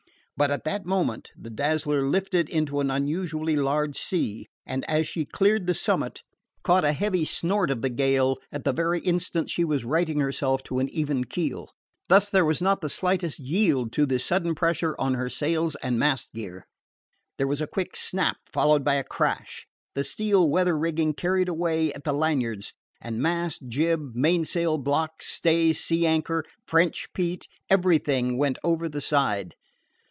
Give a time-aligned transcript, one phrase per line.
[0.37, 5.23] But at that moment the Dazzler lifted into an unusually large sea, and, as she
[5.23, 6.23] cleared the summit,
[6.63, 10.63] caught a heavy snort of the gale at the very instant she was righting herself
[10.63, 11.69] to an even keel.
[12.09, 15.99] Thus there was not the slightest yield to this sudden pressure on her sails and
[15.99, 16.65] mast gear.
[17.37, 19.67] There was a quick snap, followed by a crash.
[19.93, 25.79] The steel weather rigging carried away at the lanyards, and mast, jib, mainsail, blocks, stays,
[25.83, 29.53] sea anchor, French Pete everything went over the side.